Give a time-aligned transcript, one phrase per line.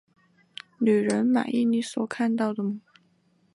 [0.79, 2.81] 女人，满意你所看到的吗？